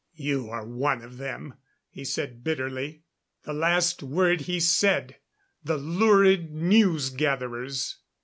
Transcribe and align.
"You 0.17 0.49
are 0.49 0.65
one 0.65 1.03
of 1.03 1.17
them," 1.17 1.59
he 1.91 2.03
said 2.03 2.43
bitterly. 2.43 3.03
"The 3.43 3.53
last 3.53 4.01
word 4.01 4.41
he 4.41 4.59
said 4.59 5.17
the 5.63 5.77
lurid 5.77 6.51
news 6.51 7.11
gatherers." 7.11 7.99